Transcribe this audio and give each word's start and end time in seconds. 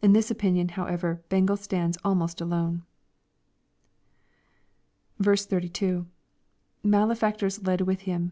In 0.00 0.12
this 0.12 0.30
opinion, 0.30 0.68
however, 0.68 1.22
Bengel 1.28 1.56
stands 1.56 1.98
almost 2.04 2.40
alone. 2.40 2.84
32.— 5.20 6.06
[Malefactors 6.84 7.66
led 7.66 7.80
with 7.80 8.02
Km. 8.02 8.30